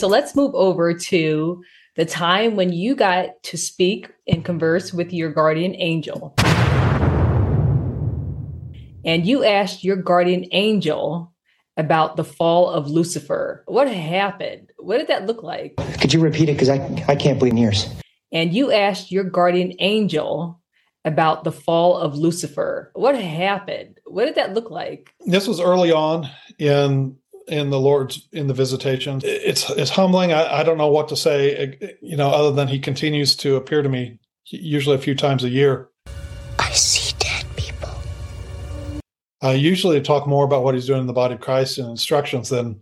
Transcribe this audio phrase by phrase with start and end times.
[0.00, 1.62] so let's move over to
[1.94, 6.34] the time when you got to speak and converse with your guardian angel.
[9.04, 11.34] And you asked your guardian angel
[11.76, 13.62] about the fall of Lucifer.
[13.66, 14.72] What happened?
[14.78, 15.76] What did that look like?
[16.00, 16.54] Could you repeat it?
[16.54, 17.86] Because I, I can't believe ears.
[18.32, 20.62] And you asked your guardian angel
[21.04, 22.90] about the fall of Lucifer.
[22.94, 24.00] What happened?
[24.06, 25.12] What did that look like?
[25.26, 26.26] This was early on
[26.58, 27.16] in
[27.50, 29.20] in the Lord's in the visitation.
[29.24, 30.32] It's it's humbling.
[30.32, 33.82] I, I don't know what to say, you know, other than He continues to appear
[33.82, 35.88] to me, usually a few times a year.
[36.58, 37.90] I see dead people.
[39.42, 42.48] I usually talk more about what He's doing in the body of Christ and instructions
[42.48, 42.80] than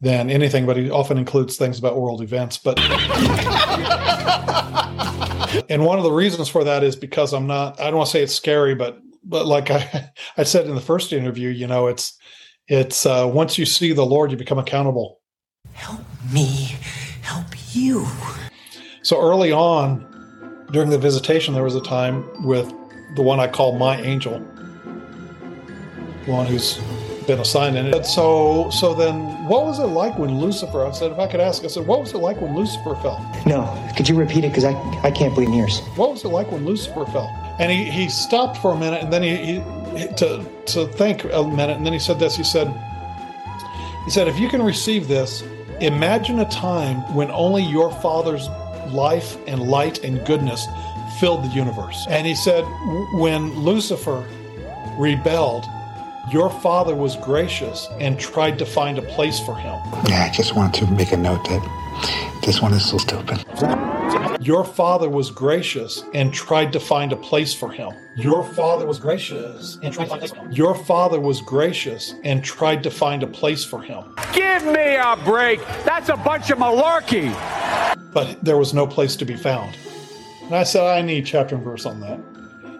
[0.00, 2.56] than anything, but He often includes things about world events.
[2.56, 2.80] But
[5.68, 7.78] and one of the reasons for that is because I'm not.
[7.78, 10.80] I don't want to say it's scary, but but like I I said in the
[10.80, 12.18] first interview, you know, it's
[12.68, 15.20] it's uh, once you see the Lord, you become accountable.
[15.72, 16.00] Help
[16.32, 16.76] me,
[17.22, 18.06] help you.
[19.02, 20.04] So early on,
[20.72, 22.72] during the visitation, there was a time with
[23.14, 24.40] the one I call my angel,
[26.24, 26.80] the one who's
[27.26, 28.06] been assigned in it.
[28.06, 30.84] So, so then, what was it like when Lucifer?
[30.84, 33.18] I said, if I could ask, I said, what was it like when Lucifer fell?
[33.46, 34.48] No, could you repeat it?
[34.48, 35.80] Because I, I can't believe ears.
[35.96, 37.28] What was it like when Lucifer fell?
[37.58, 39.58] And he, he stopped for a minute, and then he, he
[40.16, 42.36] to to think a minute, and then he said this.
[42.36, 42.68] He said,
[44.04, 45.42] he said, if you can receive this,
[45.80, 48.48] imagine a time when only your Father's
[48.88, 50.66] life and light and goodness
[51.18, 52.06] filled the universe.
[52.08, 52.64] And he said,
[53.14, 54.26] when Lucifer
[54.98, 55.64] rebelled,
[56.30, 59.78] your father was gracious and tried to find a place for him.
[60.08, 63.44] Yeah, I just wanted to make a note that this one is so stupid.
[64.40, 67.92] Your father was gracious and tried to find a place for him.
[68.16, 70.52] Your father was gracious and tried to find a place for him.
[70.52, 74.04] Your father was gracious and tried to find a place for him.
[74.34, 75.60] Give me a break.
[75.84, 77.32] That's a bunch of malarkey.
[78.12, 79.76] But there was no place to be found.
[80.42, 82.20] And I said, I need chapter and verse on that.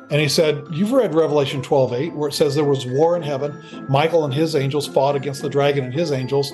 [0.08, 3.22] And he said, You've read Revelation 12 8, where it says there was war in
[3.22, 3.86] heaven.
[3.88, 6.52] Michael and his angels fought against the dragon and his angels,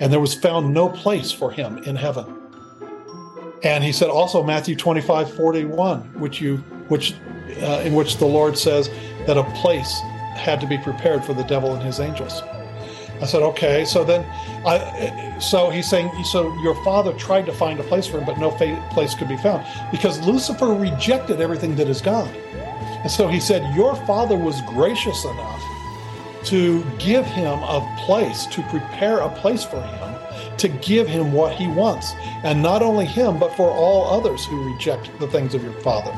[0.00, 2.43] and there was found no place for him in heaven.
[3.64, 6.58] And he said also Matthew 25 41, which you
[6.88, 7.14] which
[7.62, 8.90] uh, in which the Lord says
[9.26, 10.00] that a place
[10.34, 12.42] had to be prepared for the devil and his angels.
[13.20, 13.84] I said, okay.
[13.84, 14.24] So then,
[14.66, 18.38] I, so he's saying, so your father tried to find a place for him, but
[18.38, 22.28] no place could be found because Lucifer rejected everything that is God.
[23.04, 25.62] And so he said, Your father was gracious enough
[26.44, 30.03] to give him a place, to prepare a place for him,
[30.58, 32.12] to give him what he wants.
[32.42, 36.12] And not only him, but for all others who reject the things of your father.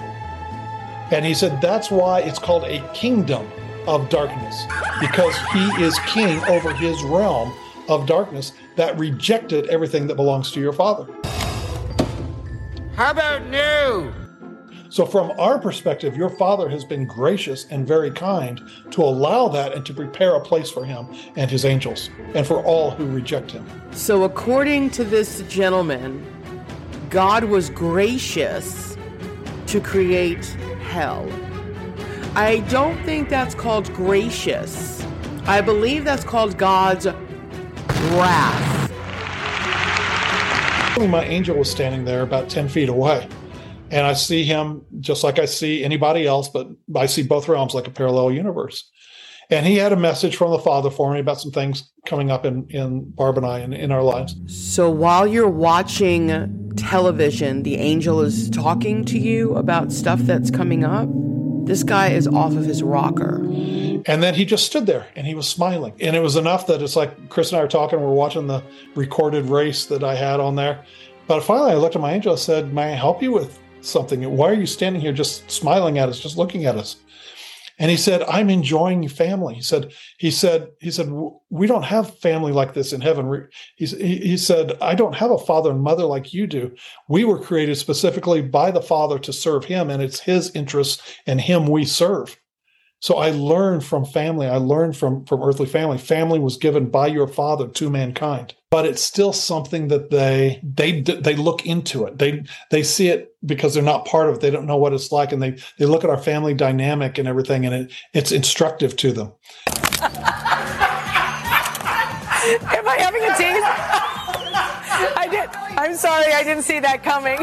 [1.10, 3.46] And he said, That's why it's called a kingdom
[3.86, 4.64] of darkness,
[5.00, 7.52] because he is king over his realm
[7.88, 11.06] of darkness that rejected everything that belongs to your father.
[12.96, 14.25] How about new?
[14.96, 18.62] So, from our perspective, your father has been gracious and very kind
[18.92, 22.64] to allow that and to prepare a place for him and his angels and for
[22.64, 23.66] all who reject him.
[23.90, 26.24] So, according to this gentleman,
[27.10, 28.96] God was gracious
[29.66, 30.46] to create
[30.80, 31.30] hell.
[32.34, 35.06] I don't think that's called gracious.
[35.44, 38.90] I believe that's called God's wrath.
[40.98, 43.28] My angel was standing there about 10 feet away
[43.90, 47.74] and I see him just like I see anybody else, but I see both realms
[47.74, 48.90] like a parallel universe.
[49.48, 52.44] And he had a message from the Father for me about some things coming up
[52.44, 54.34] in, in Barb and I in, in our lives.
[54.46, 60.82] So while you're watching television, the angel is talking to you about stuff that's coming
[60.82, 61.08] up.
[61.64, 63.36] This guy is off of his rocker.
[64.08, 65.94] And then he just stood there and he was smiling.
[66.00, 68.62] And it was enough that it's like Chris and I are talking, we're watching the
[68.96, 70.84] recorded race that I had on there.
[71.28, 74.22] But finally, I looked at my angel and said, May I help you with something.
[74.36, 76.96] Why are you standing here just smiling at us, just looking at us?
[77.78, 79.54] And he said, I'm enjoying family.
[79.54, 81.10] He said, he said, he said,
[81.50, 83.48] we don't have family like this in heaven.
[83.76, 86.74] He, he said, I don't have a father and mother like you do.
[87.08, 91.38] We were created specifically by the father to serve him and it's his interests and
[91.38, 92.38] him we serve.
[93.06, 94.48] So I learned from family.
[94.48, 95.96] I learned from, from earthly family.
[95.96, 101.00] Family was given by your father to mankind but it's still something that they they
[101.00, 102.18] they look into it.
[102.18, 104.40] They they see it because they're not part of it.
[104.40, 107.28] They don't know what it's like, and they they look at our family dynamic and
[107.28, 109.32] everything, and it it's instructive to them.
[110.02, 110.12] Am
[112.86, 113.62] I having a tease?
[115.16, 115.48] I did.
[115.78, 117.38] I'm sorry, I didn't see that coming.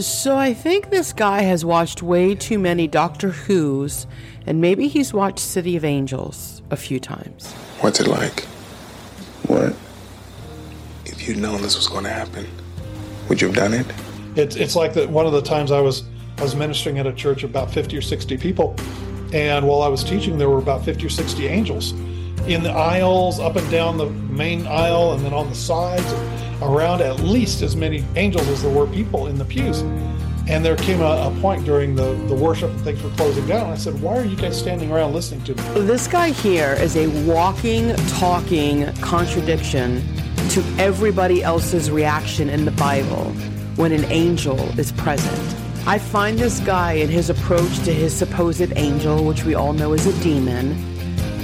[0.00, 4.06] So I think this guy has watched way too many Doctor Who's,
[4.46, 7.52] and maybe he's watched City of Angels a few times.
[7.80, 8.44] What's it like?
[9.46, 9.74] What?
[11.04, 12.46] If you'd known this was going to happen,
[13.28, 13.86] would you have done it?
[14.36, 15.10] It's it's like that.
[15.10, 16.04] One of the times I was
[16.38, 18.74] I was ministering at a church of about fifty or sixty people,
[19.32, 21.92] and while I was teaching, there were about fifty or sixty angels
[22.46, 26.12] in the aisles, up and down the main aisle, and then on the sides,
[26.60, 29.82] around at least as many angels as there were people in the pews.
[30.48, 33.70] And there came a, a point during the, the worship and things were closing down.
[33.70, 35.86] I said, Why are you guys standing around listening to me?
[35.86, 40.02] This guy here is a walking, talking contradiction
[40.50, 43.32] to everybody else's reaction in the Bible
[43.76, 45.56] when an angel is present.
[45.86, 49.92] I find this guy and his approach to his supposed angel, which we all know
[49.94, 50.76] is a demon,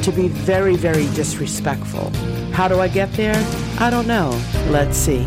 [0.02, 2.10] to be very, very disrespectful.
[2.52, 3.34] How do I get there?
[3.80, 4.30] I don't know.
[4.68, 5.26] Let's see.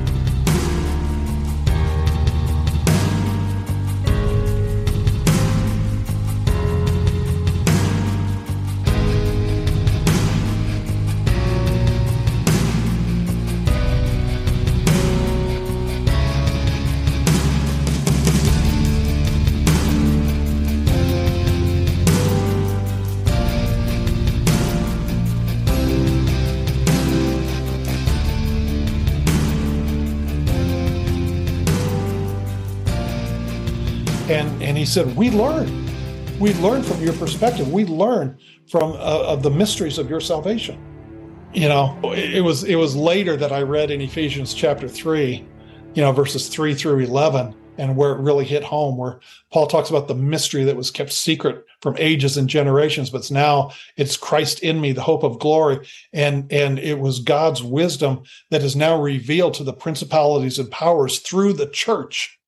[34.72, 35.68] And he said we learn.
[36.40, 37.74] We learn from your perspective.
[37.74, 38.40] We learn
[38.70, 40.80] from uh, of the mysteries of your salvation.
[41.54, 45.46] You know it, it was it was later that i read in ephesians chapter 3
[45.94, 49.20] you know verses 3 through 11 and where it really hit home where
[49.52, 53.70] paul talks about the mystery that was kept secret from ages and generations but now
[53.98, 55.86] it's christ in me the hope of glory.
[56.14, 61.20] And and it was god's wisdom that is now revealed to the principalities and powers
[61.20, 62.40] through the church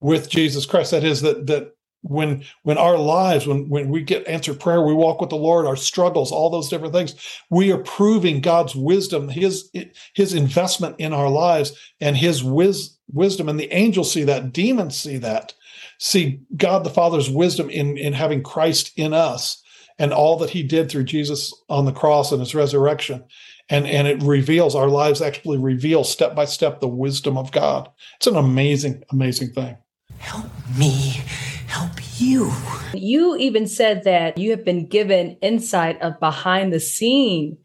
[0.00, 0.90] with Jesus Christ.
[0.90, 4.94] That is that that when when our lives, when when we get answered prayer, we
[4.94, 7.14] walk with the Lord, our struggles, all those different things,
[7.50, 9.70] we are proving God's wisdom, His
[10.14, 13.48] His investment in our lives, and His wis- wisdom.
[13.48, 15.54] And the angels see that, demons see that,
[15.98, 19.62] see God the Father's wisdom in in having Christ in us,
[19.98, 23.24] and all that He did through Jesus on the cross and His resurrection.
[23.72, 27.88] And, and it reveals our lives actually reveal step by step the wisdom of God.
[28.16, 29.76] It's an amazing, amazing thing.
[30.20, 30.46] Help
[30.76, 31.22] me
[31.66, 32.52] help you.
[32.92, 37.58] You even said that you have been given insight of behind the scene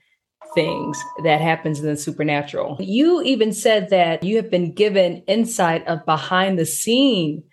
[0.54, 2.78] things that happens in the supernatural.
[2.80, 7.44] You even said that you have been given insight of behind the scene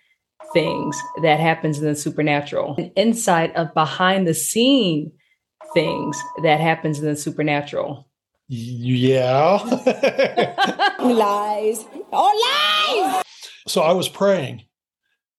[0.53, 2.75] things that happens in the supernatural.
[2.77, 5.11] An insight of behind the scene
[5.73, 8.07] things that happens in the supernatural.
[8.47, 9.57] Yeah.
[10.99, 11.85] lies.
[12.11, 13.23] Oh, lies.
[13.67, 14.63] So I was praying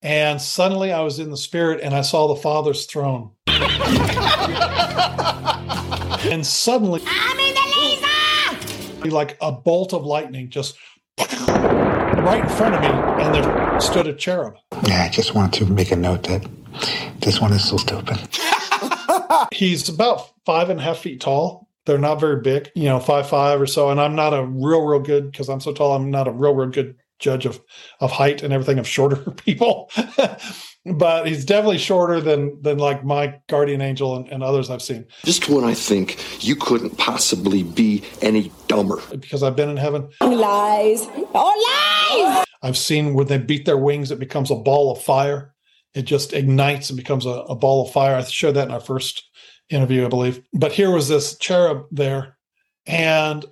[0.04, 3.30] and suddenly I was in the spirit and I saw the Father's throne.
[6.28, 7.60] and suddenly, I'm in the
[9.00, 9.10] laser!
[9.10, 10.76] like a bolt of lightning, just
[11.18, 12.88] right in front of me,
[13.24, 14.54] and there stood a cherub.
[14.86, 16.46] Yeah, I just wanted to make a note that
[17.20, 18.18] this one is so stupid.
[19.52, 21.68] He's about five and a half feet tall.
[21.86, 23.90] They're not very big, you know, five five or so.
[23.90, 25.94] And I'm not a real, real good because I'm so tall.
[25.94, 27.60] I'm not a real, real good judge of
[28.00, 29.90] of height and everything of shorter people.
[30.96, 35.06] but he's definitely shorter than than like my guardian angel and, and, others I've seen.
[35.24, 39.00] Just when I think you couldn't possibly be any dumber.
[39.10, 40.08] Because I've been in heaven.
[40.20, 41.06] Lies.
[41.34, 42.44] Oh lies.
[42.62, 45.54] I've seen when they beat their wings, it becomes a ball of fire.
[45.94, 48.16] It just ignites and becomes a, a ball of fire.
[48.16, 49.22] I showed that in our first
[49.70, 50.42] interview, I believe.
[50.52, 52.36] But here was this cherub there,
[52.86, 53.44] and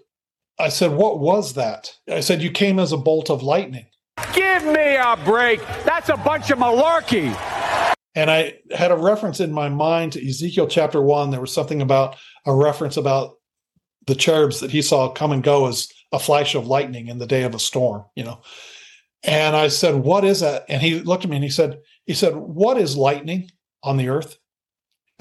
[0.59, 1.93] I said, What was that?
[2.09, 3.87] I said, You came as a bolt of lightning.
[4.35, 5.61] Give me a break.
[5.85, 7.37] That's a bunch of malarkey.
[8.15, 11.31] And I had a reference in my mind to Ezekiel chapter one.
[11.31, 13.37] There was something about a reference about
[14.07, 17.27] the cherubs that he saw come and go as a flash of lightning in the
[17.27, 18.43] day of a storm, you know.
[19.23, 20.67] And I said, What is that?
[20.69, 23.51] And he looked at me and he said, He said, What is lightning
[23.83, 24.37] on the earth?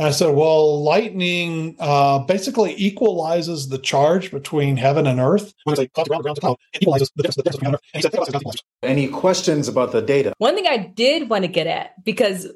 [0.01, 5.53] And I said, well, lightning uh, basically equalizes the charge between heaven and earth.
[5.63, 7.81] When it's like around, around the cloud, it equalizes the difference, the difference between earth.
[7.93, 10.34] And he said, Any questions about the data?
[10.39, 12.48] One thing I did want to get at, because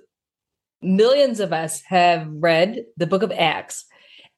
[0.81, 3.85] millions of us have read the book of Acts,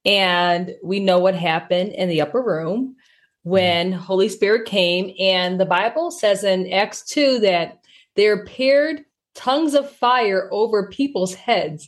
[0.04, 2.98] and we know what happened in the upper room
[3.44, 5.16] when Holy Spirit came.
[5.18, 7.80] And the Bible says in Acts 2 that
[8.18, 11.88] there appeared tongues of fire over people's heads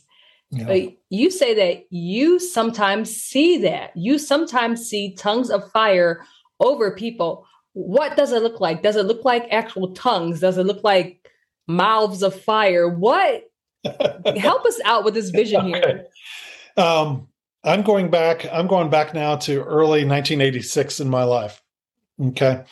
[0.50, 0.88] yeah.
[1.10, 3.96] you say that you sometimes see that.
[3.96, 6.24] You sometimes see tongues of fire
[6.58, 7.46] over people.
[7.72, 8.82] What does it look like?
[8.82, 10.40] Does it look like actual tongues?
[10.40, 11.30] Does it look like
[11.68, 12.88] mouths of fire?
[12.88, 13.44] What?
[13.84, 15.76] Help us out with this vision here.
[15.76, 16.82] Okay.
[16.82, 17.28] Um,
[17.62, 18.46] I'm going back.
[18.52, 21.62] I'm going back now to early 1986 in my life.
[22.20, 22.64] Okay.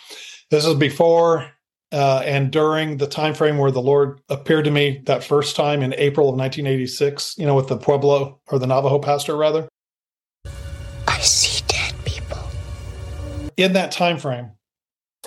[0.50, 1.50] This is before
[1.92, 5.82] uh, and during the time frame where the Lord appeared to me that first time
[5.82, 9.68] in April of 1986, you know, with the Pueblo or the Navajo pastor rather.
[11.06, 12.38] I see dead people.
[13.56, 14.50] In that time frame,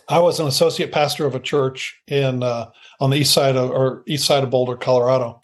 [0.07, 3.71] I was an associate pastor of a church in uh, on the east side of
[3.71, 5.39] or east side of Boulder, Colorado.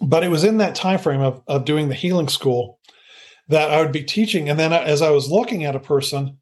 [0.00, 2.78] But it was in that time frame of, of doing the healing school
[3.52, 4.48] that I would be teaching.
[4.48, 6.38] And then as I was looking at a person,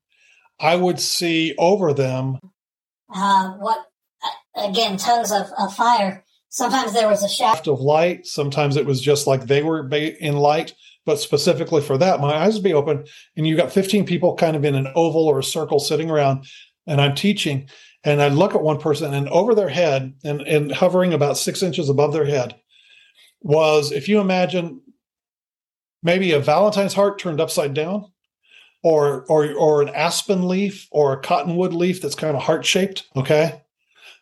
[0.59, 2.39] I would see over them.
[3.13, 3.79] Uh, what,
[4.57, 6.25] again, tongues of, of fire.
[6.49, 8.27] Sometimes there was a shaft of light.
[8.27, 10.75] Sometimes it was just like they were in light.
[11.07, 13.05] But specifically for that, my eyes would be open,
[13.37, 16.45] and you got 15 people kind of in an oval or a circle sitting around,
[16.87, 17.69] and I'm teaching.
[18.05, 21.63] And I look at one person, and over their head, and, and hovering about six
[21.63, 22.55] inches above their head,
[23.41, 24.83] was if you imagine
[26.03, 28.11] maybe a Valentine's heart turned upside down,
[28.83, 33.09] or or or an aspen leaf or a cottonwood leaf that's kind of heart shaped.
[33.17, 33.61] Okay,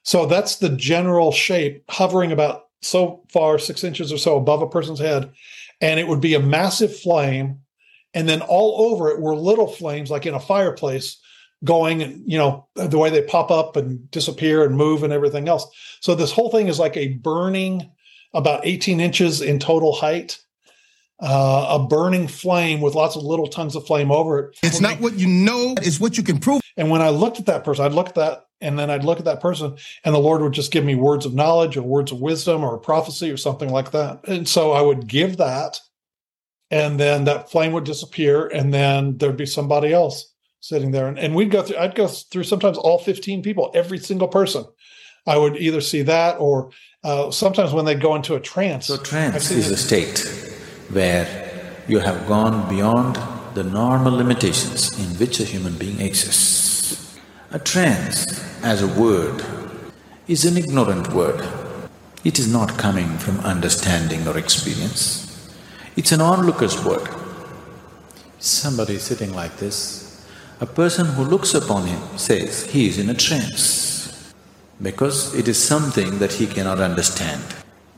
[0.02, 4.68] so that's the general shape, hovering about so far six inches or so above a
[4.68, 5.30] person's head,
[5.80, 7.60] and it would be a massive flame,
[8.14, 11.18] and then all over it were little flames like in a fireplace
[11.64, 15.48] going and you know the way they pop up and disappear and move and everything
[15.48, 15.66] else
[16.00, 17.90] so this whole thing is like a burning
[18.32, 20.38] about 18 inches in total height
[21.20, 24.58] uh, a burning flame with lots of little tongues of flame over it.
[24.62, 26.60] It's not what you know, it's what you can prove.
[26.76, 29.18] And when I looked at that person, I'd look at that and then I'd look
[29.18, 32.12] at that person and the Lord would just give me words of knowledge or words
[32.12, 34.26] of wisdom or a prophecy or something like that.
[34.28, 35.80] And so I would give that
[36.70, 41.08] and then that flame would disappear and then there'd be somebody else sitting there.
[41.08, 44.64] And, and we'd go through, I'd go through sometimes all 15 people, every single person.
[45.26, 46.70] I would either see that or
[47.04, 48.86] uh, sometimes when they go into a trance.
[48.86, 50.47] So trance is a state
[50.90, 51.26] where
[51.86, 53.16] you have gone beyond
[53.54, 57.18] the normal limitations in which a human being exists.
[57.50, 59.44] A trance, as a word,
[60.26, 61.46] is an ignorant word.
[62.24, 65.50] It is not coming from understanding or experience.
[65.96, 67.08] It's an onlooker's word.
[68.38, 70.26] Somebody sitting like this,
[70.60, 74.32] a person who looks upon him says he is in a trance
[74.82, 77.42] because it is something that he cannot understand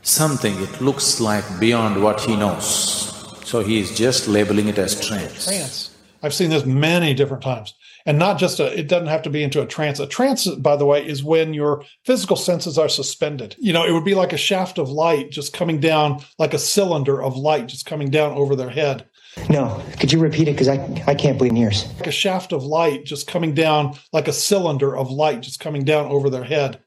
[0.01, 3.07] something it looks like beyond what he knows.
[3.45, 5.45] So he is just labeling it as trance.
[5.45, 5.95] Trance.
[6.23, 7.73] I've seen this many different times.
[8.05, 9.99] And not just a, it doesn't have to be into a trance.
[9.99, 13.55] A trance, by the way, is when your physical senses are suspended.
[13.59, 16.59] You know, it would be like a shaft of light just coming down, like a
[16.59, 19.05] cylinder of light just coming down over their head.
[19.49, 20.53] No, could you repeat it?
[20.53, 21.87] Because I, I can't believe ears.
[21.97, 25.85] Like a shaft of light just coming down, like a cylinder of light just coming
[25.85, 26.79] down over their head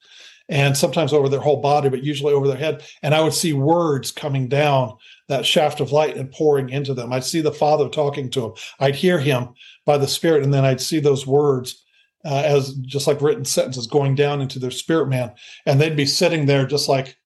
[0.49, 2.83] and sometimes over their whole body, but usually over their head.
[3.03, 4.97] And I would see words coming down
[5.29, 7.13] that shaft of light and pouring into them.
[7.13, 8.53] I'd see the Father talking to him.
[8.79, 9.51] I'd hear him
[9.87, 11.85] by the Spirit, and then I'd see those words
[12.25, 15.33] uh, as just like written sentences going down into their spirit man,
[15.67, 17.17] and they'd be sitting there just like,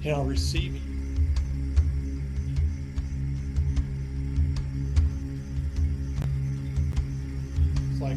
[0.00, 0.80] you know, receiving.
[7.90, 8.16] It's like,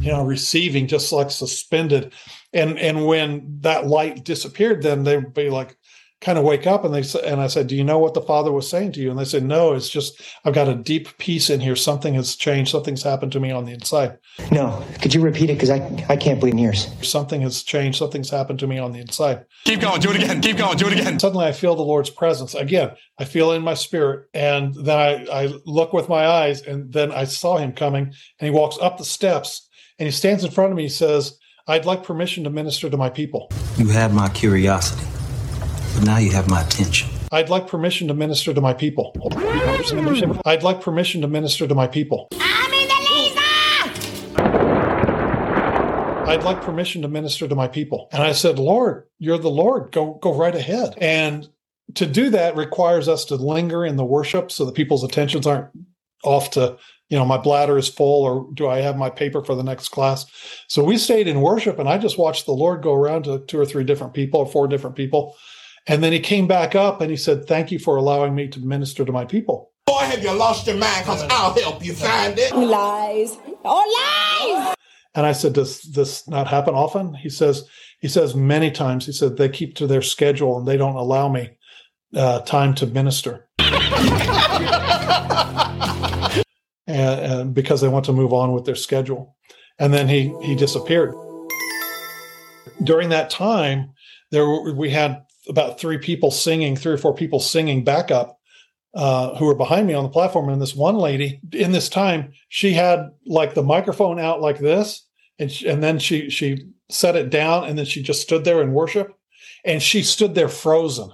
[0.00, 2.14] you know, receiving, just like suspended
[2.52, 5.76] and and when that light disappeared then they'd be like
[6.20, 8.20] kind of wake up and they said and i said do you know what the
[8.20, 9.10] father was saying to you?
[9.10, 11.76] And they said no it's just i've got a deep peace in here.
[11.76, 12.70] Something has changed.
[12.72, 14.18] Something's happened to me on the inside.
[14.50, 14.84] No.
[15.00, 15.54] Could you repeat it?
[15.54, 16.88] Because i i can't believe ears.
[17.02, 17.98] Something has changed.
[17.98, 19.44] Something's happened to me on the inside.
[19.64, 20.00] Keep going.
[20.00, 20.40] Do it again.
[20.40, 20.76] Keep going.
[20.76, 21.18] Do it again.
[21.20, 22.90] Suddenly i feel the lord's presence again.
[23.18, 24.28] I feel in my spirit.
[24.34, 28.14] And then i i look with my eyes and then i saw him coming and
[28.40, 29.68] he walks up the steps
[30.00, 30.84] and he stands in front of me.
[30.84, 31.38] He says
[31.70, 33.50] I'd like permission to minister to my people.
[33.76, 35.06] You have my curiosity,
[35.94, 37.10] but now you have my attention.
[37.30, 39.12] I'd like permission to minister to my people.
[40.46, 42.28] I'd like permission to minister to my people.
[42.40, 43.42] I'm in the laser!
[46.30, 48.08] I'd like permission to minister to my people.
[48.12, 49.92] And I said, Lord, you're the Lord.
[49.92, 50.94] Go go right ahead.
[50.96, 51.50] And
[51.96, 55.68] to do that requires us to linger in the worship so that people's attentions aren't
[56.24, 59.54] off to you know my bladder is full or do i have my paper for
[59.54, 60.26] the next class?
[60.68, 63.58] So we stayed in worship and i just watched the lord go around to two
[63.58, 65.36] or three different people or four different people.
[65.86, 68.60] And then he came back up and he said thank you for allowing me to
[68.60, 69.72] minister to my people.
[69.86, 72.54] Boy have you lost your mind because i'll help you find it.
[72.54, 73.38] Lies.
[73.64, 74.74] Oh lies.
[75.14, 77.14] And i said does this not happen often?
[77.14, 77.64] He says
[78.00, 81.28] he says many times he said they keep to their schedule and they don't allow
[81.28, 81.50] me
[82.14, 83.48] uh, time to minister
[86.88, 89.36] and, and because they want to move on with their schedule.
[89.78, 91.14] And then he he disappeared.
[92.82, 93.92] During that time,
[94.32, 98.38] there we had about three people singing, three or four people singing backup
[98.94, 102.32] uh, who were behind me on the platform, and this one lady in this time
[102.48, 105.06] she had like the microphone out like this,
[105.38, 108.62] and she, and then she she set it down, and then she just stood there
[108.62, 109.12] in worship,
[109.64, 111.10] and she stood there frozen,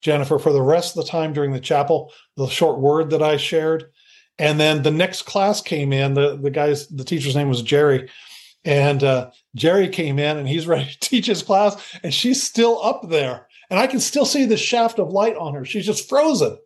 [0.00, 3.36] Jennifer, for the rest of the time during the chapel, the short word that I
[3.36, 3.84] shared,
[4.40, 6.14] and then the next class came in.
[6.14, 8.08] the The guy's the teacher's name was Jerry,
[8.64, 12.82] and uh, Jerry came in, and he's ready to teach his class, and she's still
[12.82, 15.64] up there, and I can still see the shaft of light on her.
[15.64, 16.56] She's just frozen.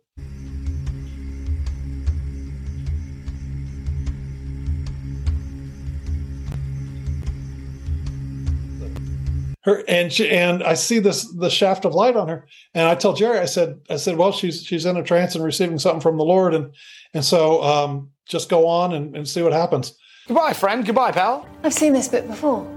[9.65, 12.95] Her and she and I see this the shaft of light on her and I
[12.95, 16.01] tell Jerry I said I said well she's she's in a trance and receiving something
[16.01, 16.71] from the Lord and
[17.13, 19.97] and so um, just go on and, and see what happens.
[20.27, 20.85] Goodbye, friend.
[20.85, 21.47] Goodbye, pal.
[21.63, 22.67] I've seen this bit before.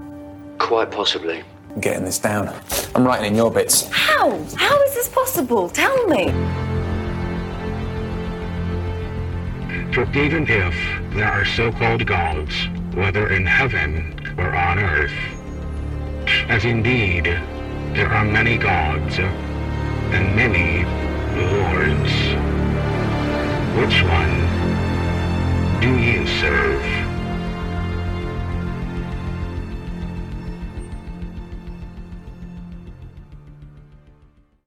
[0.59, 1.43] Quite possibly.
[1.71, 2.53] I'm getting this down.
[2.95, 3.89] I'm writing in your bits.
[3.89, 4.29] How?
[4.55, 5.69] How is this possible?
[5.69, 6.31] Tell me.
[9.93, 10.75] For even if
[11.15, 12.53] there are so-called gods,
[12.93, 15.11] whether in heaven or on earth,
[16.49, 17.25] as indeed
[17.93, 20.83] there are many gods and many
[21.39, 22.11] lords.
[23.77, 24.35] Which one
[25.79, 26.98] do you serve?